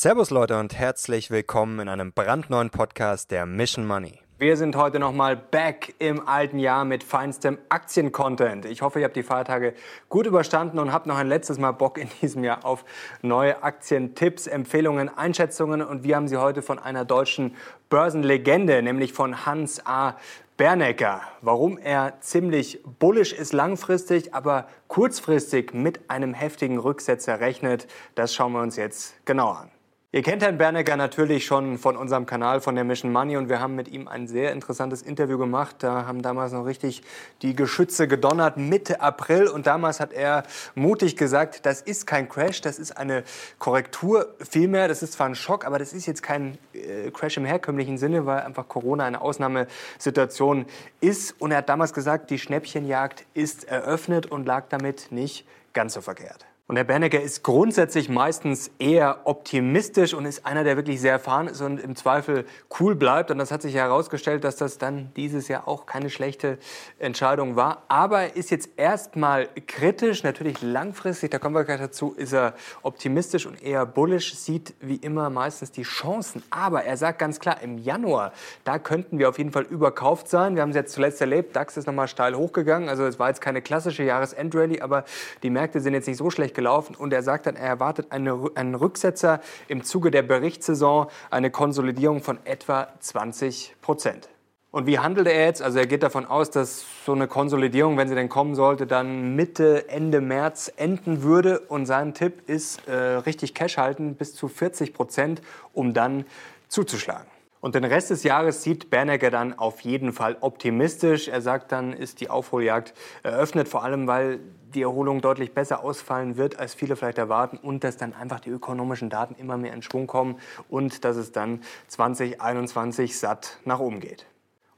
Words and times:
Servus 0.00 0.30
Leute 0.30 0.60
und 0.60 0.78
herzlich 0.78 1.28
willkommen 1.28 1.80
in 1.80 1.88
einem 1.88 2.12
brandneuen 2.12 2.70
Podcast 2.70 3.32
der 3.32 3.46
Mission 3.46 3.84
Money. 3.84 4.20
Wir 4.38 4.56
sind 4.56 4.76
heute 4.76 5.00
nochmal 5.00 5.34
back 5.34 5.92
im 5.98 6.28
alten 6.28 6.60
Jahr 6.60 6.84
mit 6.84 7.02
feinstem 7.02 7.58
Aktien-Content. 7.68 8.64
Ich 8.66 8.80
hoffe, 8.80 9.00
ihr 9.00 9.06
habt 9.06 9.16
die 9.16 9.24
Feiertage 9.24 9.74
gut 10.08 10.26
überstanden 10.26 10.78
und 10.78 10.92
habt 10.92 11.06
noch 11.06 11.16
ein 11.16 11.26
letztes 11.26 11.58
Mal 11.58 11.72
Bock 11.72 11.98
in 11.98 12.08
diesem 12.22 12.44
Jahr 12.44 12.64
auf 12.64 12.84
neue 13.22 13.60
Aktientipps, 13.64 14.46
Empfehlungen, 14.46 15.08
Einschätzungen. 15.08 15.82
Und 15.82 16.04
wir 16.04 16.14
haben 16.14 16.28
sie 16.28 16.36
heute 16.36 16.62
von 16.62 16.78
einer 16.78 17.04
deutschen 17.04 17.56
Börsenlegende, 17.90 18.80
nämlich 18.84 19.12
von 19.12 19.46
Hans 19.46 19.84
A. 19.84 20.16
Bernecker. 20.56 21.22
Warum 21.40 21.76
er 21.76 22.20
ziemlich 22.20 22.84
bullisch 23.00 23.32
ist 23.32 23.52
langfristig, 23.52 24.32
aber 24.32 24.68
kurzfristig 24.86 25.74
mit 25.74 26.08
einem 26.08 26.34
heftigen 26.34 26.78
Rücksetzer 26.78 27.40
rechnet, 27.40 27.88
das 28.14 28.32
schauen 28.32 28.52
wir 28.52 28.62
uns 28.62 28.76
jetzt 28.76 29.26
genauer 29.26 29.58
an. 29.58 29.70
Ihr 30.10 30.22
kennt 30.22 30.42
Herrn 30.42 30.56
Bernecker 30.56 30.96
natürlich 30.96 31.44
schon 31.44 31.76
von 31.76 31.94
unserem 31.94 32.24
Kanal 32.24 32.62
von 32.62 32.74
der 32.74 32.82
Mission 32.82 33.12
Money 33.12 33.36
und 33.36 33.50
wir 33.50 33.60
haben 33.60 33.74
mit 33.74 33.88
ihm 33.88 34.08
ein 34.08 34.26
sehr 34.26 34.52
interessantes 34.52 35.02
Interview 35.02 35.36
gemacht. 35.36 35.76
Da 35.80 36.06
haben 36.06 36.22
damals 36.22 36.52
noch 36.52 36.64
richtig 36.64 37.02
die 37.42 37.54
Geschütze 37.54 38.08
gedonnert, 38.08 38.56
Mitte 38.56 39.02
April 39.02 39.48
und 39.48 39.66
damals 39.66 40.00
hat 40.00 40.14
er 40.14 40.44
mutig 40.74 41.18
gesagt, 41.18 41.66
das 41.66 41.82
ist 41.82 42.06
kein 42.06 42.26
Crash, 42.26 42.62
das 42.62 42.78
ist 42.78 42.96
eine 42.96 43.22
Korrektur. 43.58 44.34
Vielmehr, 44.38 44.88
das 44.88 45.02
ist 45.02 45.12
zwar 45.12 45.26
ein 45.26 45.34
Schock, 45.34 45.66
aber 45.66 45.78
das 45.78 45.92
ist 45.92 46.06
jetzt 46.06 46.22
kein 46.22 46.56
äh, 46.72 47.10
Crash 47.10 47.36
im 47.36 47.44
herkömmlichen 47.44 47.98
Sinne, 47.98 48.24
weil 48.24 48.40
einfach 48.40 48.66
Corona 48.66 49.04
eine 49.04 49.20
Ausnahmesituation 49.20 50.64
ist. 51.02 51.38
Und 51.38 51.50
er 51.50 51.58
hat 51.58 51.68
damals 51.68 51.92
gesagt, 51.92 52.30
die 52.30 52.38
Schnäppchenjagd 52.38 53.26
ist 53.34 53.64
eröffnet 53.64 54.24
und 54.24 54.46
lag 54.46 54.68
damit 54.70 55.12
nicht 55.12 55.46
ganz 55.74 55.92
so 55.92 56.00
verkehrt. 56.00 56.46
Und 56.70 56.76
Herr 56.76 56.84
Bernecker 56.84 57.18
ist 57.18 57.42
grundsätzlich 57.44 58.10
meistens 58.10 58.70
eher 58.78 59.20
optimistisch 59.24 60.12
und 60.12 60.26
ist 60.26 60.44
einer, 60.44 60.64
der 60.64 60.76
wirklich 60.76 61.00
sehr 61.00 61.12
erfahren 61.12 61.48
ist 61.48 61.62
und 61.62 61.80
im 61.80 61.96
Zweifel 61.96 62.44
cool 62.78 62.94
bleibt. 62.94 63.30
Und 63.30 63.38
das 63.38 63.50
hat 63.50 63.62
sich 63.62 63.74
herausgestellt, 63.74 64.44
dass 64.44 64.56
das 64.56 64.76
dann 64.76 65.10
dieses 65.16 65.48
Jahr 65.48 65.66
auch 65.66 65.86
keine 65.86 66.10
schlechte 66.10 66.58
Entscheidung 66.98 67.56
war. 67.56 67.84
Aber 67.88 68.20
er 68.20 68.36
ist 68.36 68.50
jetzt 68.50 68.68
erstmal 68.76 69.48
kritisch, 69.66 70.22
natürlich 70.24 70.60
langfristig, 70.60 71.30
da 71.30 71.38
kommen 71.38 71.54
wir 71.54 71.64
gleich 71.64 71.80
dazu, 71.80 72.12
ist 72.14 72.34
er 72.34 72.52
optimistisch 72.82 73.46
und 73.46 73.62
eher 73.62 73.86
bullish, 73.86 74.34
sieht 74.34 74.74
wie 74.82 74.96
immer 74.96 75.30
meistens 75.30 75.72
die 75.72 75.84
Chancen. 75.84 76.42
Aber 76.50 76.84
er 76.84 76.98
sagt 76.98 77.18
ganz 77.18 77.40
klar, 77.40 77.62
im 77.62 77.78
Januar, 77.78 78.34
da 78.64 78.78
könnten 78.78 79.18
wir 79.18 79.30
auf 79.30 79.38
jeden 79.38 79.52
Fall 79.52 79.62
überkauft 79.62 80.28
sein. 80.28 80.54
Wir 80.54 80.60
haben 80.60 80.70
es 80.70 80.76
jetzt 80.76 80.92
zuletzt 80.92 81.22
erlebt, 81.22 81.56
DAX 81.56 81.78
ist 81.78 81.86
nochmal 81.86 82.08
steil 82.08 82.34
hochgegangen. 82.34 82.90
Also 82.90 83.06
es 83.06 83.18
war 83.18 83.28
jetzt 83.28 83.40
keine 83.40 83.62
klassische 83.62 84.02
Jahresendrallye, 84.02 84.82
aber 84.82 85.04
die 85.42 85.48
Märkte 85.48 85.80
sind 85.80 85.94
jetzt 85.94 86.06
nicht 86.06 86.18
so 86.18 86.28
schlecht 86.28 86.57
gelaufen 86.58 86.96
und 86.96 87.12
er 87.12 87.22
sagt 87.22 87.46
dann, 87.46 87.54
er 87.54 87.68
erwartet 87.68 88.08
eine, 88.10 88.50
einen 88.56 88.74
Rücksetzer 88.74 89.40
im 89.68 89.84
Zuge 89.84 90.10
der 90.10 90.22
Berichtssaison, 90.22 91.06
eine 91.30 91.52
Konsolidierung 91.52 92.20
von 92.20 92.40
etwa 92.44 92.88
20 92.98 93.76
Prozent. 93.80 94.28
Und 94.72 94.88
wie 94.88 94.98
handelt 94.98 95.28
er 95.28 95.44
jetzt? 95.44 95.62
Also 95.62 95.78
er 95.78 95.86
geht 95.86 96.02
davon 96.02 96.26
aus, 96.26 96.50
dass 96.50 96.84
so 97.06 97.12
eine 97.12 97.28
Konsolidierung, 97.28 97.96
wenn 97.96 98.08
sie 98.08 98.16
denn 98.16 98.28
kommen 98.28 98.56
sollte, 98.56 98.88
dann 98.88 99.36
Mitte, 99.36 99.88
Ende 99.88 100.20
März 100.20 100.72
enden 100.76 101.22
würde. 101.22 101.60
Und 101.60 101.86
sein 101.86 102.12
Tipp 102.12 102.48
ist, 102.48 102.86
äh, 102.88 102.92
richtig 102.92 103.54
Cash 103.54 103.76
halten 103.76 104.16
bis 104.16 104.34
zu 104.34 104.48
40 104.48 104.94
Prozent, 104.94 105.42
um 105.72 105.94
dann 105.94 106.26
zuzuschlagen. 106.66 107.37
Und 107.60 107.74
den 107.74 107.84
Rest 107.84 108.10
des 108.10 108.22
Jahres 108.22 108.62
sieht 108.62 108.90
Bernecker 108.90 109.30
dann 109.30 109.58
auf 109.58 109.80
jeden 109.80 110.12
Fall 110.12 110.36
optimistisch. 110.40 111.28
Er 111.28 111.42
sagt 111.42 111.72
dann, 111.72 111.92
ist 111.92 112.20
die 112.20 112.30
Aufholjagd 112.30 112.94
eröffnet, 113.22 113.68
vor 113.68 113.82
allem 113.82 114.06
weil 114.06 114.40
die 114.74 114.82
Erholung 114.82 115.20
deutlich 115.20 115.54
besser 115.54 115.82
ausfallen 115.82 116.36
wird, 116.36 116.58
als 116.58 116.74
viele 116.74 116.94
vielleicht 116.94 117.18
erwarten 117.18 117.56
und 117.56 117.84
dass 117.84 117.96
dann 117.96 118.12
einfach 118.14 118.40
die 118.40 118.50
ökonomischen 118.50 119.10
Daten 119.10 119.34
immer 119.34 119.56
mehr 119.56 119.72
in 119.72 119.82
Schwung 119.82 120.06
kommen 120.06 120.38
und 120.68 121.04
dass 121.04 121.16
es 121.16 121.32
dann 121.32 121.62
2021 121.88 123.18
satt 123.18 123.58
nach 123.64 123.80
oben 123.80 124.00
geht. 124.00 124.26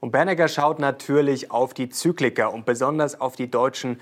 Und 0.01 0.09
Bernecker 0.09 0.47
schaut 0.47 0.79
natürlich 0.79 1.51
auf 1.51 1.75
die 1.75 1.89
Zykliker 1.89 2.51
und 2.51 2.65
besonders 2.65 3.21
auf 3.21 3.35
die 3.35 3.51
deutschen 3.51 3.99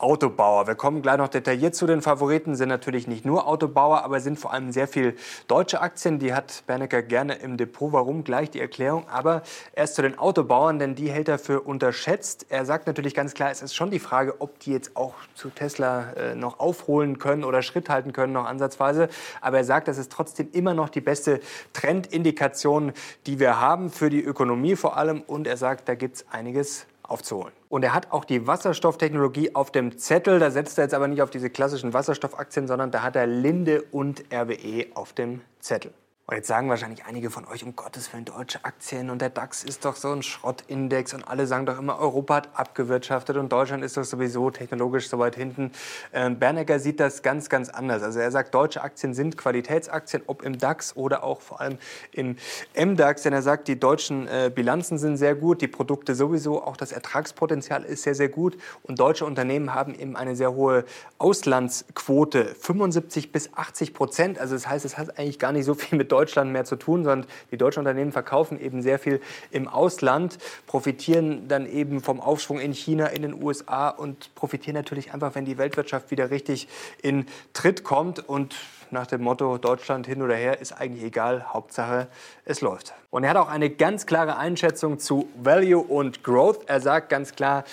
Autobauer. 0.00 0.66
Wir 0.66 0.76
kommen 0.76 1.02
gleich 1.02 1.18
noch 1.18 1.28
detailliert 1.28 1.74
zu 1.74 1.86
den 1.86 2.00
Favoriten, 2.00 2.54
sind 2.54 2.70
natürlich 2.70 3.06
nicht 3.06 3.26
nur 3.26 3.46
Autobauer, 3.46 4.02
aber 4.02 4.20
sind 4.20 4.38
vor 4.38 4.52
allem 4.52 4.72
sehr 4.72 4.88
viel 4.88 5.14
deutsche 5.46 5.80
Aktien. 5.80 6.18
Die 6.18 6.32
hat 6.32 6.62
Bernecker 6.66 7.02
gerne 7.02 7.34
im 7.34 7.56
Depot. 7.56 7.92
Warum? 7.92 8.24
Gleich 8.24 8.50
die 8.50 8.60
Erklärung. 8.60 9.08
Aber 9.10 9.42
erst 9.74 9.96
zu 9.96 10.02
den 10.02 10.18
Autobauern, 10.18 10.78
denn 10.78 10.94
die 10.94 11.10
hält 11.10 11.28
er 11.28 11.38
für 11.38 11.60
unterschätzt. 11.60 12.46
Er 12.48 12.64
sagt 12.64 12.86
natürlich 12.86 13.14
ganz 13.14 13.34
klar, 13.34 13.50
es 13.50 13.60
ist 13.60 13.74
schon 13.74 13.90
die 13.90 13.98
Frage, 13.98 14.40
ob 14.40 14.58
die 14.60 14.72
jetzt 14.72 14.96
auch 14.96 15.14
zu 15.34 15.50
Tesla 15.50 16.12
äh, 16.12 16.34
noch 16.34 16.60
aufholen 16.60 17.18
können 17.18 17.44
oder 17.44 17.60
Schritt 17.60 17.90
halten 17.90 18.12
können, 18.12 18.32
noch 18.32 18.46
ansatzweise. 18.46 19.08
Aber 19.42 19.58
er 19.58 19.64
sagt, 19.64 19.86
das 19.86 19.98
ist 19.98 20.10
trotzdem 20.10 20.48
immer 20.52 20.72
noch 20.72 20.88
die 20.88 21.02
beste 21.02 21.40
Trendindikation, 21.74 22.92
die 23.26 23.38
wir 23.38 23.60
haben 23.60 23.90
für 23.90 24.08
die 24.08 24.22
Ökonomie 24.22 24.76
vor 24.76 24.96
allem. 24.96 25.20
Und 25.20 25.39
er 25.46 25.56
sagt, 25.56 25.88
da 25.88 25.94
gibt 25.94 26.16
es 26.16 26.26
einiges 26.30 26.86
aufzuholen. 27.02 27.52
Und 27.68 27.82
er 27.82 27.92
hat 27.92 28.12
auch 28.12 28.24
die 28.24 28.46
Wasserstofftechnologie 28.46 29.54
auf 29.54 29.70
dem 29.70 29.98
Zettel. 29.98 30.38
Da 30.38 30.50
setzt 30.50 30.78
er 30.78 30.84
jetzt 30.84 30.94
aber 30.94 31.08
nicht 31.08 31.22
auf 31.22 31.30
diese 31.30 31.50
klassischen 31.50 31.92
Wasserstoffaktien, 31.92 32.66
sondern 32.66 32.90
da 32.90 33.02
hat 33.02 33.16
er 33.16 33.26
Linde 33.26 33.82
und 33.90 34.24
RWE 34.32 34.86
auf 34.94 35.12
dem 35.12 35.40
Zettel. 35.60 35.92
Und 36.30 36.36
jetzt 36.36 36.46
sagen 36.46 36.68
wahrscheinlich 36.68 37.06
einige 37.06 37.28
von 37.28 37.44
euch, 37.48 37.64
um 37.64 37.74
Gottes 37.74 38.12
Willen, 38.12 38.24
deutsche 38.24 38.64
Aktien 38.64 39.10
und 39.10 39.20
der 39.20 39.30
DAX 39.30 39.64
ist 39.64 39.84
doch 39.84 39.96
so 39.96 40.12
ein 40.12 40.22
Schrottindex 40.22 41.12
und 41.12 41.26
alle 41.26 41.44
sagen 41.48 41.66
doch 41.66 41.76
immer, 41.76 41.98
Europa 41.98 42.36
hat 42.36 42.48
abgewirtschaftet 42.54 43.36
und 43.36 43.50
Deutschland 43.50 43.82
ist 43.82 43.96
doch 43.96 44.04
sowieso 44.04 44.48
technologisch 44.52 45.08
so 45.08 45.18
weit 45.18 45.34
hinten. 45.34 45.72
Ähm, 46.12 46.38
Bernecker 46.38 46.78
sieht 46.78 47.00
das 47.00 47.24
ganz, 47.24 47.48
ganz 47.48 47.68
anders. 47.68 48.04
Also 48.04 48.20
er 48.20 48.30
sagt, 48.30 48.54
deutsche 48.54 48.80
Aktien 48.80 49.12
sind 49.12 49.36
Qualitätsaktien, 49.36 50.22
ob 50.28 50.42
im 50.42 50.56
DAX 50.56 50.94
oder 50.94 51.24
auch 51.24 51.40
vor 51.40 51.60
allem 51.60 51.78
im 52.12 52.36
MDAX, 52.76 53.22
denn 53.22 53.32
er 53.32 53.42
sagt, 53.42 53.66
die 53.66 53.80
deutschen 53.80 54.28
äh, 54.28 54.52
Bilanzen 54.54 54.98
sind 54.98 55.16
sehr 55.16 55.34
gut, 55.34 55.60
die 55.60 55.66
Produkte 55.66 56.14
sowieso, 56.14 56.62
auch 56.62 56.76
das 56.76 56.92
Ertragspotenzial 56.92 57.82
ist 57.82 58.04
sehr, 58.04 58.14
sehr 58.14 58.28
gut 58.28 58.56
und 58.84 59.00
deutsche 59.00 59.24
Unternehmen 59.24 59.74
haben 59.74 59.96
eben 59.96 60.14
eine 60.14 60.36
sehr 60.36 60.52
hohe 60.52 60.84
Auslandsquote, 61.18 62.54
75 62.54 63.32
bis 63.32 63.52
80 63.52 63.94
Prozent. 63.94 64.38
Also 64.38 64.54
das 64.54 64.68
heißt, 64.68 64.84
es 64.84 64.96
hat 64.96 65.18
eigentlich 65.18 65.40
gar 65.40 65.50
nicht 65.50 65.64
so 65.64 65.74
viel 65.74 65.98
mit 65.98 66.12
Deutschland 66.12 66.19
Deutschland 66.20 66.52
mehr 66.52 66.66
zu 66.66 66.76
tun, 66.76 67.02
sondern 67.02 67.26
die 67.50 67.56
deutschen 67.56 67.80
Unternehmen 67.80 68.12
verkaufen 68.12 68.60
eben 68.60 68.82
sehr 68.82 68.98
viel 68.98 69.22
im 69.50 69.68
Ausland, 69.68 70.36
profitieren 70.66 71.48
dann 71.48 71.66
eben 71.66 72.02
vom 72.02 72.20
Aufschwung 72.20 72.60
in 72.60 72.72
China, 72.72 73.06
in 73.06 73.22
den 73.22 73.42
USA 73.42 73.88
und 73.88 74.34
profitieren 74.34 74.74
natürlich 74.74 75.14
einfach, 75.14 75.34
wenn 75.34 75.46
die 75.46 75.56
Weltwirtschaft 75.56 76.10
wieder 76.10 76.30
richtig 76.30 76.68
in 77.00 77.24
Tritt 77.54 77.84
kommt. 77.84 78.28
Und 78.28 78.54
nach 78.92 79.06
dem 79.06 79.22
Motto 79.22 79.58
Deutschland 79.58 80.06
hin 80.06 80.22
oder 80.22 80.34
her 80.34 80.60
ist 80.60 80.72
eigentlich 80.72 81.04
egal, 81.04 81.52
Hauptsache 81.52 82.08
es 82.44 82.60
läuft. 82.60 82.94
Und 83.10 83.24
er 83.24 83.30
hat 83.30 83.36
auch 83.36 83.48
eine 83.48 83.70
ganz 83.70 84.06
klare 84.06 84.36
Einschätzung 84.36 84.98
zu 84.98 85.28
Value 85.42 85.82
und 85.82 86.22
Growth. 86.22 86.68
Er 86.68 86.80
sagt 86.80 87.08
ganz 87.08 87.34
klar, 87.34 87.64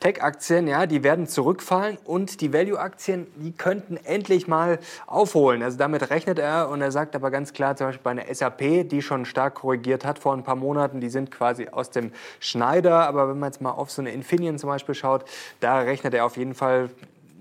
Tech-Aktien, 0.00 0.66
ja, 0.66 0.86
die 0.86 1.04
werden 1.04 1.28
zurückfallen 1.28 1.98
und 2.04 2.40
die 2.40 2.52
Value-Aktien, 2.52 3.26
die 3.36 3.52
könnten 3.52 3.98
endlich 3.98 4.48
mal 4.48 4.78
aufholen. 5.06 5.62
Also 5.62 5.76
damit 5.76 6.08
rechnet 6.10 6.38
er 6.38 6.70
und 6.70 6.80
er 6.80 6.90
sagt 6.90 7.14
aber 7.14 7.30
ganz 7.30 7.52
klar, 7.52 7.76
zum 7.76 7.88
Beispiel 7.88 8.02
bei 8.02 8.10
einer 8.10 8.34
SAP, 8.34 8.88
die 8.88 9.02
schon 9.02 9.26
stark 9.26 9.56
korrigiert 9.56 10.04
hat 10.04 10.18
vor 10.18 10.32
ein 10.32 10.42
paar 10.42 10.56
Monaten, 10.56 11.00
die 11.00 11.10
sind 11.10 11.30
quasi 11.30 11.68
aus 11.68 11.90
dem 11.90 12.12
Schneider. 12.40 13.06
Aber 13.06 13.28
wenn 13.28 13.38
man 13.38 13.50
jetzt 13.50 13.60
mal 13.60 13.72
auf 13.72 13.90
so 13.90 14.00
eine 14.00 14.10
Infineon 14.10 14.58
zum 14.58 14.70
Beispiel 14.70 14.94
schaut, 14.94 15.24
da 15.60 15.80
rechnet 15.80 16.14
er 16.14 16.24
auf 16.24 16.36
jeden 16.38 16.54
Fall 16.54 16.88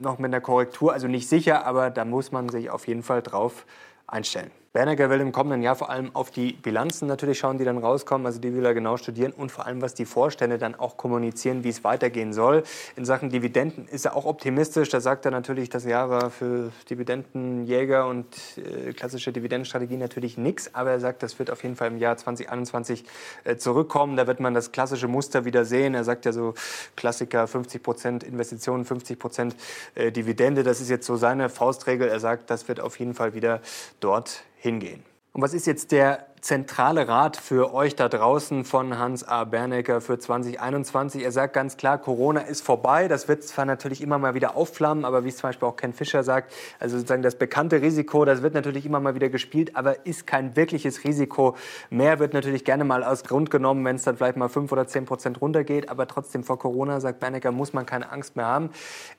noch 0.02 0.20
mit 0.20 0.30
einer 0.30 0.42
Korrektur, 0.42 0.94
also 0.94 1.08
nicht 1.08 1.28
sicher, 1.28 1.66
aber 1.66 1.90
da 1.90 2.06
muss 2.06 2.32
man 2.32 2.50
sich 2.50 2.70
auf 2.70 2.88
jeden 2.88 3.04
Fall 3.04 3.22
drauf 3.22 3.66
einstellen. 4.08 4.52
Bernecker 4.72 5.10
will 5.10 5.20
im 5.20 5.32
kommenden 5.32 5.64
Jahr 5.64 5.76
vor 5.76 5.90
allem 5.90 6.16
auf 6.16 6.30
die 6.30 6.54
Bilanzen 6.54 7.08
natürlich 7.08 7.40
schauen, 7.40 7.58
die 7.58 7.66
dann 7.66 7.80
rauskommen. 7.80 8.28
Also 8.28 8.40
die 8.40 8.54
will 8.54 8.64
er 8.64 8.76
genau 8.76 8.98
studieren 8.98 9.34
und 9.36 9.52
vor 9.52 9.66
allem, 9.66 9.82
was 9.82 9.96
die 9.96 10.06
Vorstände 10.06 10.60
dann 10.60 10.76
auch 10.76 10.96
kommunizieren, 10.96 11.64
wie 11.64 11.70
es 11.70 11.84
weitergehen 11.84 12.34
soll. 12.34 12.62
In 12.96 13.04
Sachen 13.04 13.32
Dividenden 13.32 13.88
ist 13.88 14.06
er 14.06 14.16
auch 14.16 14.26
optimistisch. 14.26 14.90
Da 14.90 15.02
sagt 15.02 15.26
er 15.26 15.32
natürlich, 15.32 15.70
das 15.70 15.86
Jahr 15.86 16.12
war 16.12 16.30
für 16.30 16.72
Dividendenjäger 16.88 18.08
und 18.08 18.28
äh, 18.58 18.94
klassische 18.94 19.32
Dividendenstrategie 19.32 19.98
natürlich 19.98 20.38
nichts. 20.38 20.76
Aber 20.76 20.92
er 20.92 21.00
sagt, 21.00 21.24
das 21.24 21.40
wird 21.40 21.50
auf 21.50 21.64
jeden 21.64 21.76
Fall 21.76 21.88
im 21.88 21.98
Jahr 21.98 22.16
2021 22.18 23.06
äh, 23.46 23.56
zurückkommen. 23.56 24.18
Da 24.18 24.28
wird 24.28 24.40
man 24.40 24.54
das 24.54 24.72
klassische 24.72 25.08
Muster 25.08 25.46
wieder 25.46 25.66
sehen. 25.66 25.96
Er 25.96 26.04
sagt 26.04 26.26
ja 26.26 26.32
so 26.32 26.54
Klassiker 26.96 27.48
50 27.48 27.82
Prozent 27.82 28.24
Investitionen, 28.24 28.86
50 28.86 29.18
Prozent 29.18 29.56
äh, 29.96 30.12
Dividende. 30.12 30.62
Das 30.62 30.80
ist 30.80 30.90
jetzt 30.90 31.08
so 31.08 31.16
seine 31.16 31.50
Faustregel. 31.50 32.08
Er 32.08 32.20
sagt, 32.20 32.52
das 32.52 32.68
wird 32.68 32.80
auf 32.80 33.00
jeden 33.00 33.16
Fall 33.16 33.34
wieder 33.34 33.62
dort 34.00 34.44
hingehen. 34.60 35.04
Und 35.34 35.42
was 35.42 35.54
ist 35.54 35.68
jetzt 35.68 35.92
der 35.92 36.28
zentrale 36.42 37.08
Rat 37.08 37.36
für 37.38 37.74
euch 37.74 37.96
da 37.96 38.08
draußen 38.08 38.64
von 38.64 38.98
Hans 38.98 39.28
A. 39.28 39.44
Bernecker 39.44 40.00
für 40.00 40.18
2021. 40.18 41.24
Er 41.24 41.32
sagt 41.32 41.54
ganz 41.54 41.76
klar, 41.76 41.98
Corona 41.98 42.42
ist 42.42 42.62
vorbei. 42.62 43.08
Das 43.08 43.28
wird 43.28 43.44
zwar 43.44 43.66
natürlich 43.66 44.02
immer 44.02 44.18
mal 44.18 44.36
wieder 44.36 44.56
aufflammen, 44.56 45.04
aber 45.04 45.26
wie 45.26 45.30
es 45.30 45.38
zum 45.38 45.50
Beispiel 45.50 45.68
auch 45.68 45.76
Ken 45.76 45.94
Fischer 45.94 46.24
sagt, 46.24 46.54
also 46.80 46.98
sozusagen 46.98 47.24
das 47.24 47.36
bekannte 47.36 47.82
Risiko, 47.82 48.24
das 48.24 48.42
wird 48.42 48.54
natürlich 48.54 48.86
immer 48.86 49.00
mal 49.00 49.16
wieder 49.16 49.30
gespielt, 49.30 49.76
aber 49.76 50.06
ist 50.06 50.28
kein 50.28 50.56
wirkliches 50.56 51.04
Risiko. 51.04 51.56
Mehr 51.90 52.20
wird 52.20 52.34
natürlich 52.34 52.64
gerne 52.64 52.86
mal 52.86 53.04
als 53.04 53.24
Grund 53.24 53.52
genommen, 53.52 53.84
wenn 53.84 53.98
es 53.98 54.04
dann 54.04 54.16
vielleicht 54.16 54.38
mal 54.38 54.50
5 54.50 54.72
oder 54.72 54.88
10 54.88 55.06
Prozent 55.06 55.42
runtergeht. 55.42 55.90
Aber 55.90 56.08
trotzdem 56.08 56.44
vor 56.44 56.58
Corona, 56.58 57.02
sagt 57.02 57.20
Bernecker, 57.20 57.52
muss 57.52 57.74
man 57.74 57.86
keine 57.86 58.12
Angst 58.12 58.36
mehr 58.36 58.46
haben. 58.46 58.70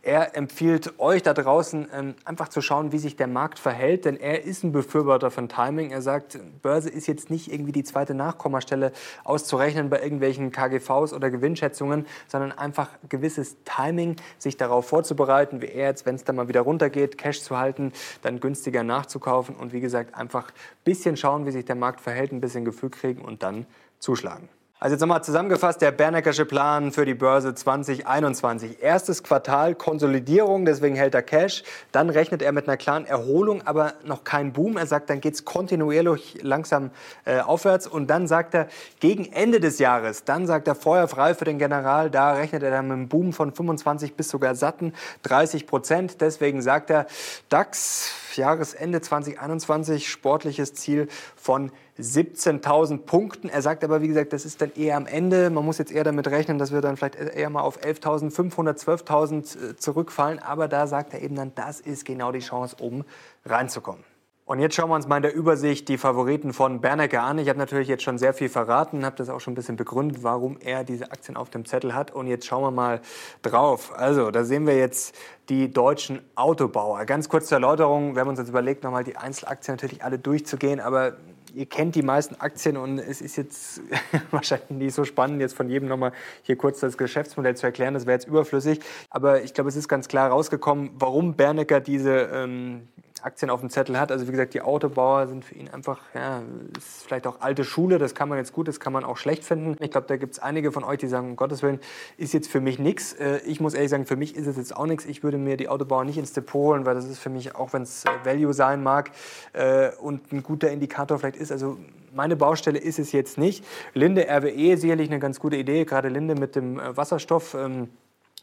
Er 0.03 0.37
empfiehlt 0.37 0.99
euch 0.99 1.23
da 1.23 1.35
draußen 1.35 1.89
ähm, 1.95 2.15
einfach 2.25 2.49
zu 2.49 2.63
schauen, 2.63 2.93
wie 2.93 2.99
sich 2.99 3.17
der 3.17 3.27
Markt 3.27 3.59
verhält, 3.59 4.07
denn 4.07 4.17
er 4.17 4.45
ist 4.45 4.65
ein 4.65 4.73
Befürworter 4.73 5.31
von 5.31 5.49
Timing. 5.49 5.91
Er 5.91 6.01
sagt, 6.01 6.39
Börse 6.63 6.89
ist 6.89 7.10
jetzt 7.11 7.31
nicht 7.31 7.53
irgendwie 7.53 7.73
die 7.73 7.85
zweite 7.85 8.15
Nachkommastelle 8.15 8.93
auszurechnen 9.25 9.91
bei 9.91 10.03
irgendwelchen 10.03 10.53
KGVs 10.53 11.13
oder 11.13 11.31
Gewinnschätzungen, 11.31 12.07
sondern 12.29 12.53
einfach 12.53 12.91
gewisses 13.09 13.57
Timing, 13.65 14.17
sich 14.39 14.57
darauf 14.57 14.87
vorzubereiten, 14.87 15.63
wie 15.63 15.67
er 15.67 15.89
jetzt, 15.89 16.07
wenn 16.07 16.15
es 16.15 16.25
dann 16.25 16.37
mal 16.37 16.49
wieder 16.49 16.61
runtergeht, 16.61 17.19
Cash 17.19 17.43
zu 17.43 17.59
halten, 17.59 17.93
dann 18.23 18.41
günstiger 18.41 18.83
nachzukaufen 18.83 19.57
und 19.57 19.73
wie 19.73 19.81
gesagt 19.81 20.15
einfach 20.15 20.49
ein 20.51 20.85
bisschen 20.85 21.17
schauen, 21.17 21.47
wie 21.47 21.51
sich 21.51 21.65
der 21.65 21.77
Markt 21.77 22.01
verhält, 22.01 22.33
ein 22.33 22.41
bisschen 22.41 22.65
Gefühl 22.65 22.91
kriegen 22.91 23.23
und 23.23 23.43
dann 23.43 23.67
zuschlagen. 23.99 24.49
Also 24.83 24.95
jetzt 24.95 25.03
nochmal 25.03 25.23
zusammengefasst, 25.23 25.83
der 25.83 25.91
Berneckersche 25.91 26.47
Plan 26.47 26.91
für 26.91 27.05
die 27.05 27.13
Börse 27.13 27.55
2021. 27.55 28.83
Erstes 28.83 29.23
Quartal 29.23 29.75
Konsolidierung, 29.75 30.65
deswegen 30.65 30.97
hält 30.97 31.15
er 31.15 31.21
Cash. 31.21 31.65
Dann 31.93 32.09
rechnet 32.09 32.41
er 32.41 32.53
mit 32.53 32.67
einer 32.67 32.79
klaren 32.79 33.05
Erholung, 33.05 33.61
aber 33.67 33.93
noch 34.07 34.25
kein 34.25 34.55
Boom. 34.55 34.79
Er 34.79 34.87
sagt, 34.87 35.11
dann 35.11 35.21
geht 35.21 35.35
es 35.35 35.45
kontinuierlich 35.45 36.39
langsam 36.41 36.93
äh, 37.27 37.41
aufwärts. 37.41 37.87
Und 37.87 38.07
dann 38.09 38.27
sagt 38.27 38.55
er, 38.55 38.69
gegen 39.01 39.31
Ende 39.31 39.61
des 39.61 39.81
Jahres, 39.81 40.25
dann 40.25 40.47
sagt 40.47 40.67
er 40.67 40.75
Feuer 40.75 41.09
frei 41.09 41.35
für 41.35 41.45
den 41.45 41.59
General. 41.59 42.11
Da 42.11 42.33
rechnet 42.33 42.63
er 42.63 42.71
dann 42.71 42.89
mit 42.89 42.95
einem 42.95 43.09
Boom 43.11 43.35
von 43.35 43.53
25 43.53 44.15
bis 44.15 44.31
sogar 44.31 44.55
satten 44.55 44.95
30 45.25 45.67
Prozent. 45.67 46.23
Deswegen 46.23 46.63
sagt 46.63 46.89
er, 46.89 47.05
DAX 47.51 48.15
Jahresende 48.35 49.03
2021 49.03 50.09
sportliches 50.09 50.73
Ziel 50.73 51.09
von 51.37 51.71
17.000 52.01 52.99
Punkten. 52.99 53.49
Er 53.49 53.63
sagt 53.63 53.85
aber, 53.85 54.03
wie 54.03 54.09
gesagt, 54.09 54.33
das 54.33 54.45
ist 54.45 54.61
dann 54.61 54.73
eher 54.75 54.97
am 54.97 55.07
Ende. 55.07 55.51
Man 55.51 55.65
muss 55.65 55.79
jetzt 55.79 55.93
eher 55.93 56.05
damit 56.05 56.29
rechnen, 56.29 56.59
dass 56.59 56.73
wir 56.73 56.81
dann 56.81 56.97
vielleicht 56.97 57.17
eher 57.17 57.51
mal 57.51 57.63
auf 57.63 57.81
11.500, 57.81 58.79
12.000 58.79 59.71
äh, 59.71 59.77
zurückfallen. 59.77 60.39
Aber 60.39 60.69
da 60.69 60.87
sagt 60.87 61.15
er 61.15 61.23
eben 61.23 61.37
dann, 61.37 61.53
das 61.55 61.81
ist 61.81 62.05
genau 62.05 62.33
die 62.33 62.41
Chance, 62.41 62.77
um 62.81 63.05
reinzukommen. 63.45 64.05
Und 64.51 64.59
jetzt 64.59 64.75
schauen 64.75 64.91
wir 64.91 64.97
uns 64.97 65.07
mal 65.07 65.19
in 65.19 65.23
der 65.23 65.33
Übersicht 65.33 65.89
die 65.89 65.97
Favoriten 65.97 66.53
von 66.53 66.81
Bernecker 66.81 67.23
an. 67.23 67.39
Ich 67.39 67.49
habe 67.49 67.61
natürlich 67.61 67.87
jetzt 67.87 68.03
schon 68.03 68.19
sehr 68.19 68.35
viel 68.35 68.49
verraten, 68.49 69.05
habe 69.05 69.15
das 69.15 69.29
auch 69.29 69.39
schon 69.39 69.53
ein 69.53 69.55
bisschen 69.55 69.77
begründet, 69.77 70.25
warum 70.25 70.59
er 70.59 70.83
diese 70.83 71.13
Aktien 71.13 71.37
auf 71.37 71.51
dem 71.51 71.65
Zettel 71.65 71.95
hat. 71.95 72.11
Und 72.11 72.27
jetzt 72.27 72.47
schauen 72.47 72.65
wir 72.65 72.73
mal 72.73 73.01
drauf. 73.43 73.93
Also, 73.97 74.33
da 74.33 74.43
sehen 74.43 74.67
wir 74.67 74.77
jetzt 74.77 75.15
die 75.51 75.73
deutschen 75.73 76.21
Autobauer. 76.35 77.05
Ganz 77.05 77.29
kurz 77.29 77.47
zur 77.47 77.59
Erläuterung. 77.59 78.17
Wir 78.17 78.23
haben 78.23 78.29
uns 78.29 78.41
jetzt 78.41 78.49
überlegt, 78.49 78.83
nochmal 78.83 79.05
die 79.05 79.17
Einzelaktien 79.17 79.77
natürlich 79.77 80.03
alle 80.03 80.19
durchzugehen. 80.19 80.81
Aber 80.81 81.13
ihr 81.55 81.67
kennt 81.67 81.95
die 81.95 82.03
meisten 82.03 82.35
Aktien 82.37 82.77
und 82.77 82.99
es 82.99 83.21
ist 83.21 83.37
jetzt 83.37 83.81
wahrscheinlich 84.31 84.71
nicht 84.71 84.95
so 84.95 85.05
spannend, 85.05 85.41
jetzt 85.41 85.55
von 85.55 85.69
jedem 85.69 85.89
nochmal 85.89 86.13
hier 86.43 86.57
kurz 86.57 86.81
das 86.81 86.99
Geschäftsmodell 86.99 87.57
zu 87.57 87.67
erklären. 87.67 87.95
Das 87.95 88.07
wäre 88.07 88.15
jetzt 88.15 88.29
überflüssig. 88.29 88.81
Aber 89.11 89.43
ich 89.43 89.55
glaube, 89.55 89.69
es 89.69 89.77
ist 89.77 89.89
ganz 89.89 90.09
klar 90.09 90.31
rausgekommen, 90.31 90.91
warum 90.95 91.35
Bernecker 91.35 91.81
diese 91.81 92.31
ähm, 92.33 92.89
Aktien 93.23 93.51
auf 93.51 93.61
dem 93.61 93.71
Zettel 93.71 93.99
hat. 93.99 94.11
Also 94.13 94.27
wie 94.27 94.31
gesagt, 94.31 94.55
die 94.55 94.63
Autobauer 94.63 95.27
sind 95.27 95.45
für 95.45 95.55
ihn 95.55 95.69
einfach, 95.69 96.01
ja, 96.15 96.43
ist 96.77 97.05
vielleicht 97.05 97.27
auch 97.27 97.41
alte 97.41 97.65
Schule, 97.65 97.99
das 97.99 98.15
kann 98.15 98.29
man 98.29 98.39
jetzt 98.39 98.53
gut, 98.53 98.69
das 98.69 98.81
kann 98.81 98.93
man 98.93 99.05
auch 99.05 99.17
schlecht 99.17 99.45
finden. 99.45 99.77
Ich 99.83 99.91
glaube, 99.91 100.07
da 100.07 100.17
gibt 100.17 100.35
es 100.35 100.39
einige 100.39 100.73
von 100.73 100.85
euch, 100.85 100.99
die 100.99 101.09
sagen, 101.09 101.31
um 101.31 101.37
Gottes 101.37 101.63
Willen, 101.63 101.81
ist 102.17 102.33
jetzt 102.33 102.51
für 102.51 102.61
mich 102.61 102.79
nichts. 102.79 103.13
Äh, 103.15 103.41
ich 103.47 103.61
muss 103.61 103.75
ehrlich 103.75 103.91
sagen, 103.91 104.07
für 104.07 104.17
mich 104.17 104.37
ist 104.37 104.47
es 104.47 104.57
jetzt 104.57 104.77
auch 104.77 104.87
nichts. 104.87 105.05
Ich 105.07 105.23
würde 105.23 105.39
mir 105.39 105.57
die 105.57 105.69
Autobauer 105.69 106.05
nicht 106.05 106.19
ins 106.19 106.33
Depot 106.33 106.61
holen, 106.61 106.87
weil 106.87 106.95
das 106.95 107.07
ist 107.07 107.19
für 107.19 107.31
mich, 107.31 107.55
auch 107.55 107.73
wenn 107.73 107.83
es 107.83 108.05
äh, 108.05 108.09
Value 108.25 108.53
sein 108.53 108.83
mag 108.83 109.11
äh, 109.53 109.91
und 109.97 110.33
ein 110.33 110.43
guter 110.43 110.71
Indikator 110.71 111.19
vielleicht 111.19 111.37
ist, 111.37 111.53
also 111.53 111.79
meine 112.13 112.37
Baustelle 112.37 112.79
ist 112.79 112.99
es 112.99 113.13
jetzt 113.13 113.39
nicht. 113.39 113.65
Linde 113.95 114.27
RWE 114.29 114.77
sicherlich 114.77 115.11
eine 115.11 115.21
ganz 115.21 115.39
gute 115.39 115.57
Idee, 115.57 115.85
gerade 115.85 116.09
Linde 116.09 116.35
mit 116.35 116.57
dem 116.57 116.77
Wasserstoff. 116.77 117.57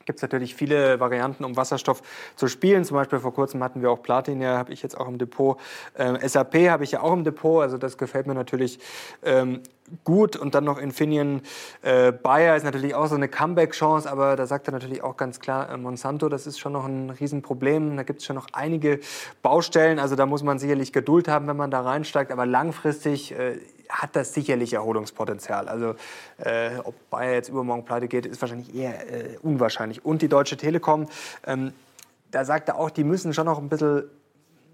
Gibt 0.07 0.19
es 0.19 0.23
natürlich 0.23 0.55
viele 0.55 1.01
Varianten, 1.01 1.43
um 1.43 1.57
Wasserstoff 1.57 2.01
zu 2.37 2.47
spielen. 2.47 2.85
Zum 2.85 2.95
Beispiel 2.95 3.19
vor 3.19 3.33
kurzem 3.33 3.61
hatten 3.61 3.81
wir 3.81 3.91
auch 3.91 4.01
Platin, 4.01 4.39
ja, 4.39 4.57
habe 4.57 4.71
ich 4.71 4.81
jetzt 4.81 4.97
auch 4.97 5.07
im 5.09 5.17
Depot. 5.17 5.59
Ähm, 5.97 6.17
SAP 6.25 6.55
habe 6.69 6.85
ich 6.85 6.93
ja 6.93 7.01
auch 7.01 7.11
im 7.11 7.25
Depot, 7.25 7.61
also 7.61 7.77
das 7.77 7.97
gefällt 7.97 8.25
mir 8.25 8.33
natürlich 8.33 8.79
ähm, 9.21 9.59
gut. 10.05 10.37
Und 10.37 10.55
dann 10.55 10.63
noch 10.63 10.77
Infineon 10.77 11.41
äh, 11.81 12.13
Bayer 12.13 12.55
ist 12.55 12.63
natürlich 12.63 12.95
auch 12.95 13.07
so 13.07 13.15
eine 13.15 13.27
Comeback-Chance, 13.27 14.09
aber 14.09 14.37
da 14.37 14.45
sagt 14.45 14.69
er 14.69 14.71
natürlich 14.71 15.03
auch 15.03 15.17
ganz 15.17 15.41
klar, 15.41 15.69
äh, 15.69 15.75
Monsanto, 15.75 16.29
das 16.29 16.47
ist 16.47 16.57
schon 16.57 16.71
noch 16.71 16.85
ein 16.85 17.09
Riesenproblem. 17.09 17.97
Da 17.97 18.03
gibt 18.03 18.21
es 18.21 18.25
schon 18.25 18.37
noch 18.37 18.47
einige 18.53 19.01
Baustellen. 19.41 19.99
Also 19.99 20.15
da 20.15 20.25
muss 20.25 20.41
man 20.41 20.57
sicherlich 20.57 20.93
Geduld 20.93 21.27
haben, 21.27 21.47
wenn 21.47 21.57
man 21.57 21.69
da 21.69 21.81
reinsteigt. 21.81 22.31
Aber 22.31 22.45
langfristig 22.45 23.37
äh, 23.37 23.57
hat 23.97 24.15
das 24.15 24.33
sicherlich 24.33 24.73
Erholungspotenzial. 24.73 25.67
Also 25.67 25.95
äh, 26.37 26.77
ob 26.83 26.95
Bayer 27.09 27.33
jetzt 27.33 27.49
übermorgen 27.49 27.83
pleite 27.83 28.07
geht, 28.07 28.25
ist 28.25 28.39
wahrscheinlich 28.41 28.73
eher 28.75 29.11
äh, 29.11 29.37
unwahrscheinlich. 29.41 30.05
Und 30.05 30.21
die 30.21 30.27
Deutsche 30.27 30.55
Telekom, 30.55 31.07
ähm, 31.45 31.73
da 32.31 32.45
sagt 32.45 32.69
er 32.69 32.77
auch, 32.77 32.91
die 32.91 33.03
müssen 33.03 33.33
schon 33.33 33.45
noch 33.45 33.57
ein 33.57 33.69
bisschen 33.69 34.03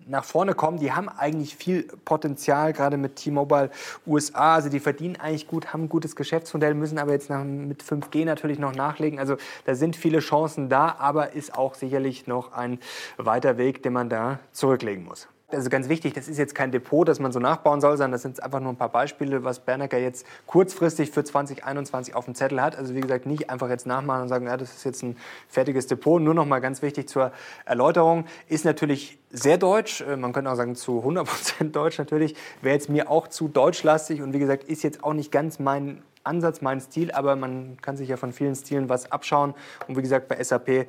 nach 0.05 0.25
vorne 0.25 0.53
kommen. 0.53 0.79
Die 0.79 0.91
haben 0.91 1.07
eigentlich 1.07 1.55
viel 1.55 1.83
Potenzial, 2.03 2.73
gerade 2.73 2.97
mit 2.97 3.15
T-Mobile 3.15 3.71
USA. 4.05 4.55
Also 4.55 4.67
die 4.67 4.81
verdienen 4.81 5.15
eigentlich 5.15 5.47
gut, 5.47 5.71
haben 5.71 5.83
ein 5.83 5.89
gutes 5.89 6.17
Geschäftsmodell, 6.17 6.73
müssen 6.73 6.97
aber 6.97 7.13
jetzt 7.13 7.29
nach, 7.29 7.45
mit 7.45 7.81
5G 7.81 8.25
natürlich 8.25 8.59
noch 8.59 8.75
nachlegen. 8.75 9.19
Also 9.19 9.37
da 9.63 9.75
sind 9.75 9.95
viele 9.95 10.19
Chancen 10.19 10.67
da, 10.67 10.95
aber 10.99 11.31
ist 11.33 11.55
auch 11.55 11.75
sicherlich 11.75 12.27
noch 12.27 12.51
ein 12.51 12.79
weiter 13.15 13.57
Weg, 13.57 13.83
den 13.83 13.93
man 13.93 14.09
da 14.09 14.39
zurücklegen 14.51 15.05
muss 15.05 15.29
also 15.53 15.69
ganz 15.69 15.89
wichtig, 15.89 16.13
das 16.13 16.27
ist 16.27 16.37
jetzt 16.37 16.55
kein 16.55 16.71
Depot, 16.71 17.07
das 17.07 17.19
man 17.19 17.31
so 17.31 17.39
nachbauen 17.39 17.81
soll, 17.81 17.97
sondern 17.97 18.11
das 18.13 18.21
sind 18.21 18.41
einfach 18.41 18.59
nur 18.59 18.71
ein 18.71 18.77
paar 18.77 18.89
Beispiele, 18.89 19.43
was 19.43 19.59
Bernecker 19.59 19.97
jetzt 19.97 20.25
kurzfristig 20.47 21.11
für 21.11 21.23
2021 21.23 22.15
auf 22.15 22.25
dem 22.25 22.35
Zettel 22.35 22.61
hat. 22.61 22.75
Also 22.75 22.95
wie 22.95 23.01
gesagt, 23.01 23.25
nicht 23.25 23.49
einfach 23.49 23.69
jetzt 23.69 23.85
nachmachen 23.85 24.23
und 24.23 24.29
sagen, 24.29 24.47
ja, 24.47 24.57
das 24.57 24.73
ist 24.73 24.83
jetzt 24.83 25.03
ein 25.03 25.17
fertiges 25.47 25.87
Depot. 25.87 26.21
Nur 26.21 26.33
noch 26.33 26.45
mal 26.45 26.59
ganz 26.59 26.81
wichtig 26.81 27.09
zur 27.09 27.31
Erläuterung, 27.65 28.25
ist 28.47 28.65
natürlich 28.65 29.19
sehr 29.29 29.57
deutsch, 29.57 30.01
äh, 30.01 30.15
man 30.15 30.33
könnte 30.33 30.51
auch 30.51 30.55
sagen 30.55 30.75
zu 30.75 30.99
100% 30.99 31.71
deutsch 31.71 31.97
natürlich, 31.97 32.35
wäre 32.61 32.75
jetzt 32.75 32.89
mir 32.89 33.09
auch 33.09 33.27
zu 33.27 33.47
deutschlastig 33.47 34.21
und 34.21 34.33
wie 34.33 34.39
gesagt, 34.39 34.63
ist 34.63 34.83
jetzt 34.83 35.03
auch 35.03 35.13
nicht 35.13 35.31
ganz 35.31 35.59
mein 35.59 36.01
Ansatz, 36.23 36.61
mein 36.61 36.79
Stil, 36.79 37.11
aber 37.11 37.35
man 37.35 37.77
kann 37.81 37.97
sich 37.97 38.09
ja 38.09 38.17
von 38.17 38.31
vielen 38.31 38.55
Stilen 38.55 38.89
was 38.89 39.11
abschauen. 39.11 39.53
Und 39.87 39.97
wie 39.97 40.01
gesagt, 40.01 40.27
bei 40.27 40.41
SAP 40.41 40.69
äh, 40.69 40.85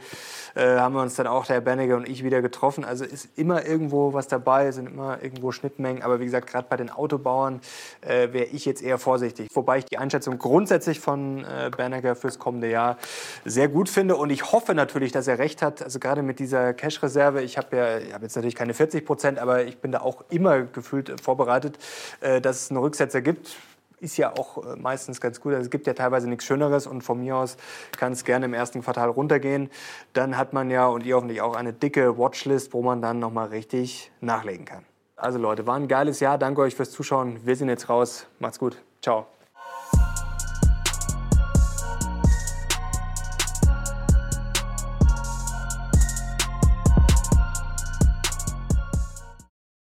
haben 0.54 0.94
wir 0.94 1.02
uns 1.02 1.14
dann 1.14 1.26
auch, 1.26 1.46
der 1.46 1.56
Herr 1.56 1.60
Benniger 1.62 1.96
und 1.96 2.08
ich, 2.08 2.22
wieder 2.22 2.40
getroffen. 2.42 2.84
Also 2.84 3.04
ist 3.04 3.28
immer 3.36 3.66
irgendwo 3.66 4.12
was 4.12 4.28
dabei, 4.28 4.70
sind 4.70 4.86
immer 4.86 5.22
irgendwo 5.22 5.52
Schnittmengen. 5.52 6.02
Aber 6.02 6.20
wie 6.20 6.24
gesagt, 6.24 6.48
gerade 6.48 6.66
bei 6.68 6.76
den 6.76 6.90
Autobauern 6.90 7.60
äh, 8.02 8.32
wäre 8.32 8.46
ich 8.46 8.64
jetzt 8.64 8.82
eher 8.82 8.98
vorsichtig. 8.98 9.48
Wobei 9.54 9.78
ich 9.78 9.84
die 9.86 9.98
Einschätzung 9.98 10.38
grundsätzlich 10.38 11.00
von 11.00 11.44
äh, 11.44 11.70
Bernecker 11.76 12.14
fürs 12.14 12.38
kommende 12.38 12.70
Jahr 12.70 12.96
sehr 13.44 13.68
gut 13.68 13.88
finde. 13.88 14.16
Und 14.16 14.30
ich 14.30 14.52
hoffe 14.52 14.74
natürlich, 14.74 15.12
dass 15.12 15.26
er 15.26 15.38
recht 15.38 15.62
hat. 15.62 15.82
Also 15.82 15.98
gerade 15.98 16.22
mit 16.22 16.38
dieser 16.38 16.74
Cash-Reserve. 16.74 17.42
Ich 17.42 17.58
habe 17.58 17.76
ja 17.76 17.98
ich 17.98 18.14
hab 18.14 18.22
jetzt 18.22 18.36
natürlich 18.36 18.54
keine 18.54 18.74
40 18.74 19.04
Prozent, 19.04 19.38
aber 19.38 19.64
ich 19.64 19.78
bin 19.78 19.92
da 19.92 20.00
auch 20.00 20.24
immer 20.30 20.62
gefühlt 20.62 21.20
vorbereitet, 21.20 21.78
äh, 22.20 22.40
dass 22.40 22.62
es 22.62 22.70
einen 22.70 22.78
Rücksetzer 22.78 23.20
gibt 23.20 23.56
ist 24.04 24.16
ja 24.16 24.32
auch 24.32 24.64
äh, 24.64 24.76
meistens 24.76 25.20
ganz 25.20 25.40
gut. 25.40 25.54
Also 25.54 25.64
es 25.64 25.70
gibt 25.70 25.86
ja 25.86 25.94
teilweise 25.94 26.28
nichts 26.28 26.44
Schöneres 26.44 26.86
und 26.86 27.02
von 27.02 27.18
mir 27.18 27.36
aus 27.36 27.56
kann 27.98 28.12
es 28.12 28.24
gerne 28.24 28.44
im 28.44 28.54
ersten 28.54 28.82
Quartal 28.82 29.08
runtergehen. 29.08 29.70
Dann 30.12 30.36
hat 30.36 30.52
man 30.52 30.70
ja 30.70 30.86
und 30.86 31.04
ihr 31.04 31.16
hoffentlich 31.16 31.40
auch 31.40 31.56
eine 31.56 31.72
dicke 31.72 32.16
Watchlist, 32.18 32.72
wo 32.72 32.82
man 32.82 33.02
dann 33.02 33.18
nochmal 33.18 33.48
richtig 33.48 34.12
nachlegen 34.20 34.64
kann. 34.64 34.84
Also 35.16 35.38
Leute, 35.38 35.66
war 35.66 35.76
ein 35.76 35.88
geiles 35.88 36.20
Jahr. 36.20 36.38
Danke 36.38 36.60
euch 36.60 36.74
fürs 36.74 36.90
Zuschauen. 36.90 37.40
Wir 37.44 37.56
sind 37.56 37.68
jetzt 37.68 37.88
raus. 37.88 38.26
Macht's 38.38 38.58
gut. 38.58 38.76
Ciao. 39.00 39.26